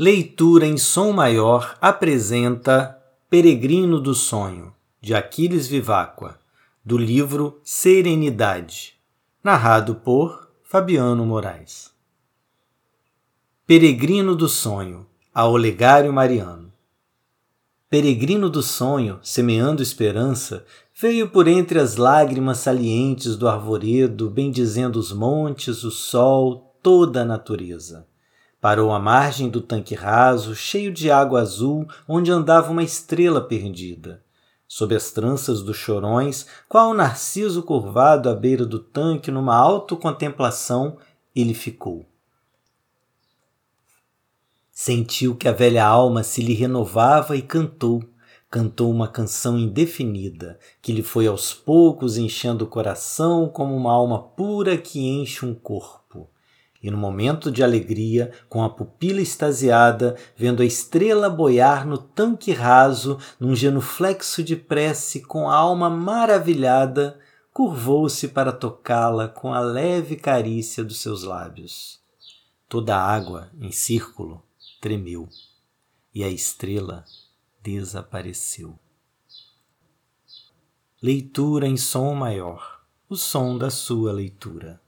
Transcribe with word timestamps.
Leitura 0.00 0.64
em 0.64 0.78
som 0.78 1.10
maior 1.10 1.76
apresenta 1.80 2.96
Peregrino 3.28 4.00
do 4.00 4.14
Sonho, 4.14 4.72
de 5.00 5.12
Aquiles 5.12 5.66
Viváqua, 5.66 6.38
do 6.84 6.96
livro 6.96 7.60
Serenidade, 7.64 8.94
narrado 9.42 9.96
por 9.96 10.52
Fabiano 10.62 11.26
Moraes. 11.26 11.90
Peregrino 13.66 14.36
do 14.36 14.48
Sonho, 14.48 15.04
a 15.34 15.48
Olegário 15.48 16.12
Mariano. 16.12 16.72
Peregrino 17.90 18.48
do 18.48 18.62
sonho, 18.62 19.18
semeando 19.20 19.82
esperança, 19.82 20.64
veio 20.94 21.28
por 21.28 21.48
entre 21.48 21.80
as 21.80 21.96
lágrimas 21.96 22.58
salientes 22.58 23.34
do 23.34 23.48
arvoredo, 23.48 24.30
bendizendo 24.30 24.96
os 24.96 25.12
montes, 25.12 25.82
o 25.82 25.90
sol, 25.90 26.78
toda 26.84 27.22
a 27.22 27.24
natureza. 27.24 28.06
Parou 28.60 28.92
à 28.92 28.98
margem 28.98 29.48
do 29.48 29.60
tanque 29.60 29.94
raso, 29.94 30.52
cheio 30.52 30.92
de 30.92 31.12
água 31.12 31.40
azul, 31.40 31.86
onde 32.08 32.32
andava 32.32 32.72
uma 32.72 32.82
estrela 32.82 33.40
perdida. 33.40 34.20
Sob 34.66 34.96
as 34.96 35.12
tranças 35.12 35.62
dos 35.62 35.76
chorões, 35.76 36.44
qual 36.68 36.90
o 36.90 36.94
narciso 36.94 37.62
curvado 37.62 38.28
à 38.28 38.34
beira 38.34 38.66
do 38.66 38.80
tanque, 38.80 39.30
numa 39.30 39.54
autocontemplação, 39.54 40.98
ele 41.34 41.54
ficou. 41.54 42.04
Sentiu 44.72 45.36
que 45.36 45.46
a 45.46 45.52
velha 45.52 45.86
alma 45.86 46.24
se 46.24 46.42
lhe 46.42 46.52
renovava 46.52 47.36
e 47.36 47.42
cantou. 47.42 48.02
Cantou 48.50 48.90
uma 48.90 49.06
canção 49.06 49.56
indefinida, 49.56 50.58
que 50.82 50.90
lhe 50.90 51.02
foi 51.02 51.26
aos 51.26 51.52
poucos 51.54 52.16
enchendo 52.16 52.64
o 52.64 52.68
coração 52.68 53.48
como 53.48 53.76
uma 53.76 53.92
alma 53.92 54.20
pura 54.20 54.76
que 54.76 55.06
enche 55.06 55.44
um 55.44 55.54
corpo 55.54 55.98
e 56.82 56.90
no 56.90 56.96
momento 56.96 57.50
de 57.50 57.62
alegria, 57.62 58.32
com 58.48 58.62
a 58.62 58.70
pupila 58.70 59.20
extasiada, 59.20 60.16
vendo 60.36 60.62
a 60.62 60.66
estrela 60.66 61.28
boiar 61.28 61.86
no 61.86 61.98
tanque 61.98 62.52
raso, 62.52 63.18
num 63.38 63.54
genuflexo 63.54 64.42
de 64.42 64.54
prece, 64.54 65.20
com 65.20 65.50
a 65.50 65.56
alma 65.56 65.90
maravilhada, 65.90 67.18
curvou-se 67.52 68.28
para 68.28 68.52
tocá-la 68.52 69.26
com 69.26 69.52
a 69.52 69.60
leve 69.60 70.14
carícia 70.14 70.84
dos 70.84 71.00
seus 71.00 71.24
lábios. 71.24 72.00
Toda 72.68 72.96
a 72.96 73.02
água, 73.02 73.50
em 73.60 73.72
círculo, 73.72 74.42
tremeu, 74.80 75.28
e 76.14 76.22
a 76.22 76.28
estrela 76.28 77.04
desapareceu. 77.62 78.78
Leitura 81.02 81.66
em 81.66 81.76
som 81.76 82.14
maior, 82.14 82.82
o 83.08 83.16
som 83.16 83.56
da 83.56 83.70
sua 83.70 84.12
leitura. 84.12 84.80